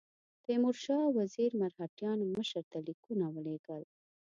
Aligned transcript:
تیمورشاه 0.43 1.05
وزیر 1.17 1.51
مرهټیانو 1.61 2.25
مشر 2.35 2.63
ته 2.71 2.77
لیکونه 2.87 3.25
ولېږل. 3.29 3.83